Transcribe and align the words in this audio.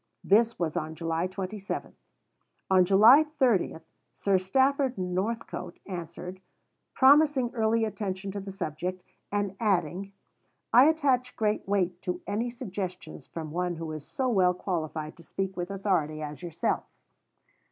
This 0.23 0.57
was 0.57 0.75
on 0.75 0.95
July 0.95 1.27
27. 1.27 1.95
On 2.71 2.85
July 2.85 3.23
30 3.23 3.75
Sir 4.15 4.39
Stafford 4.39 4.97
Northcote 4.97 5.77
answered, 5.85 6.41
promising 6.95 7.51
early 7.53 7.85
attention 7.85 8.31
to 8.31 8.39
the 8.39 8.51
subject, 8.51 9.03
and 9.31 9.55
adding, 9.59 10.11
"I 10.73 10.85
attach 10.89 11.35
great 11.35 11.67
weight 11.67 12.01
to 12.01 12.19
any 12.25 12.49
suggestions 12.49 13.27
from 13.27 13.51
one 13.51 13.75
who 13.75 13.91
is 13.91 14.03
so 14.03 14.27
well 14.27 14.55
qualified 14.55 15.15
to 15.17 15.23
speak 15.23 15.55
with 15.55 15.69
authority 15.69 16.23
as 16.23 16.41
yourself." 16.41 16.85